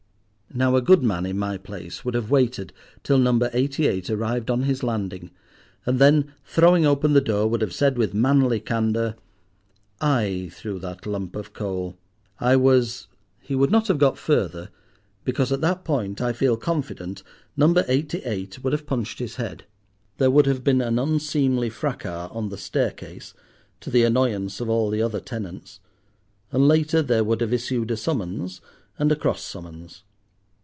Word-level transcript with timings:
Now 0.53 0.75
a 0.75 0.81
good 0.81 1.01
man 1.01 1.25
in 1.25 1.39
my 1.39 1.57
place 1.57 2.03
would 2.03 2.13
have 2.13 2.29
waited 2.29 2.73
till 3.03 3.17
number 3.17 3.49
Eighty 3.53 3.87
eight 3.87 4.09
arrived 4.09 4.51
on 4.51 4.63
his 4.63 4.83
landing, 4.83 5.31
and 5.85 5.97
then, 5.97 6.33
throwing 6.43 6.85
open 6.85 7.13
the 7.13 7.21
door 7.21 7.47
would 7.47 7.61
have 7.61 7.71
said 7.73 7.97
with 7.97 8.13
manly 8.13 8.59
candour— 8.59 9.15
"I 10.01 10.49
threw 10.51 10.77
that 10.79 11.05
lump 11.05 11.37
of 11.37 11.53
coal. 11.53 11.95
I 12.37 12.57
was—," 12.57 13.07
He 13.39 13.55
would 13.55 13.71
not 13.71 13.87
have 13.87 13.97
got 13.97 14.17
further, 14.17 14.67
because 15.23 15.53
at 15.53 15.61
that 15.61 15.85
point, 15.85 16.19
I 16.19 16.33
feel 16.33 16.57
confident, 16.57 17.23
number 17.55 17.85
Eighty—eight 17.87 18.61
would 18.61 18.73
have 18.73 18.85
punched 18.85 19.19
his 19.19 19.37
head. 19.37 19.63
There 20.17 20.29
would 20.31 20.47
have 20.47 20.65
been 20.65 20.81
an 20.81 20.99
unseemly 20.99 21.69
fracas 21.69 22.29
on 22.33 22.49
the 22.49 22.57
staircase, 22.57 23.33
to 23.79 23.89
the 23.89 24.03
annoyance 24.03 24.59
of 24.59 24.67
all 24.67 24.89
the 24.89 25.01
other 25.01 25.21
tenants 25.21 25.79
and 26.51 26.67
later, 26.67 27.01
there 27.01 27.23
would 27.23 27.39
have 27.39 27.53
issued 27.53 27.89
a 27.89 27.95
summons 27.95 28.59
and 28.99 29.09
a 29.13 29.15
cross 29.15 29.41
summons. 29.43 30.03